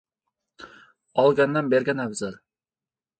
[1.23, 2.37] •Olgandan bergan afzal.